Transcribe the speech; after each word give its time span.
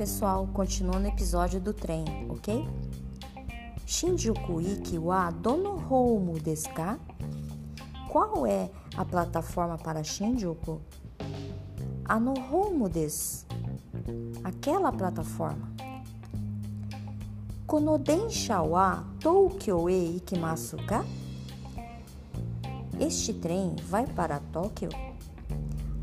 pessoal, 0.00 0.48
continua 0.54 0.98
no 0.98 1.08
episódio 1.08 1.60
do 1.60 1.74
trem, 1.74 2.06
ok? 2.30 2.66
Shinjuku 3.84 4.58
iki 4.62 4.98
wa 4.98 5.30
dono 5.30 5.76
houmu 5.76 6.40
desu 6.40 6.70
ka? 6.70 6.98
Qual 8.08 8.46
é 8.46 8.70
a 8.96 9.04
plataforma 9.04 9.76
para 9.76 10.02
Shinjuku? 10.02 10.80
Ano 12.08 12.32
houmu 12.50 12.88
desu. 12.88 13.44
Aquela 14.42 14.90
plataforma. 14.90 15.70
Kono 17.66 17.98
densha 17.98 18.62
wa 18.62 19.04
Tokyo 19.20 19.90
e 19.90 20.16
ikimasu 20.16 20.78
ka? 20.86 21.04
Este 22.98 23.34
trem 23.34 23.76
vai 23.86 24.06
para 24.06 24.40
Tóquio? 24.50 24.88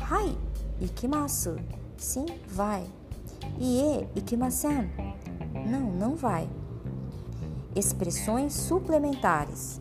Hai, 0.00 0.34
ikimasu. 0.80 1.56
Sim, 1.98 2.24
vai. 2.48 3.01
Ie, 3.62 4.08
ikimasen. 4.16 4.90
Não, 5.70 5.92
não 5.92 6.16
vai. 6.16 6.50
Expressões 7.76 8.54
suplementares. 8.54 9.80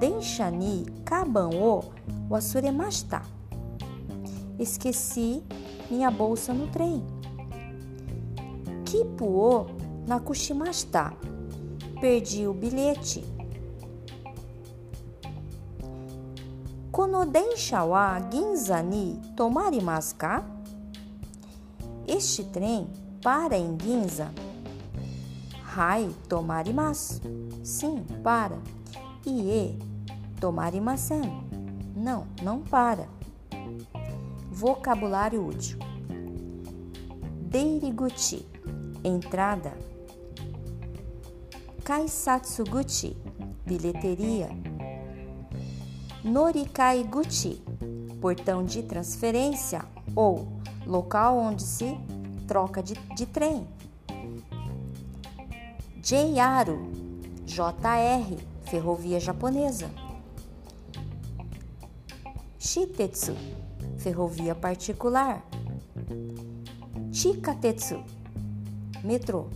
Densha 0.00 0.50
ni 0.50 0.84
kaban 1.04 1.50
o 1.54 1.84
wasuremashita. 2.28 3.22
Esqueci 4.58 5.40
minha 5.88 6.10
bolsa 6.10 6.52
no 6.52 6.66
trem. 6.66 7.06
Kipu 8.84 9.24
o 9.24 9.66
nakushimashita. 10.08 11.12
Perdi 12.00 12.48
o 12.48 12.52
bilhete. 12.52 13.22
Kono 16.90 17.24
densha 17.24 17.84
wa 17.84 18.18
Ginza 18.18 18.82
ni 18.82 19.16
tomarimasu 19.36 20.16
ka? 20.16 20.58
Este 22.08 22.42
trem 22.42 22.88
para 23.22 23.58
em 23.58 23.76
Ginza? 23.78 24.32
Hai 25.62 26.08
tomarimasu. 26.26 27.20
Sim, 27.62 28.02
para. 28.24 28.58
Ie 29.26 29.78
tomarimasen. 30.40 31.30
Não, 31.94 32.26
não 32.42 32.62
para. 32.62 33.06
Vocabulário 34.50 35.46
útil. 35.46 35.78
Deiriguchi, 37.42 38.46
entrada. 39.04 39.76
Kaisatsuguchi, 41.84 43.16
bilheteria. 43.66 44.48
Norikai 46.24 47.04
Guchi, 47.04 47.62
portão 48.20 48.64
de 48.64 48.82
transferência 48.82 49.84
ou 50.16 50.57
local 50.88 51.36
onde 51.36 51.62
se 51.62 51.96
troca 52.46 52.82
de, 52.82 52.94
de 53.14 53.26
trem. 53.26 53.66
Jeiaru, 56.02 56.90
JR, 57.44 58.36
ferrovia 58.62 59.20
japonesa. 59.20 59.90
Shitetsu, 62.58 63.36
ferrovia 63.98 64.54
particular. 64.54 65.44
Chikatetsu, 67.12 68.02
metrô. 69.04 69.48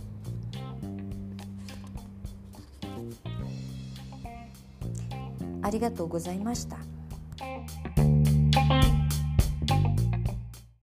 Arigatou 5.63 6.07
gozaimashita. 6.07 6.92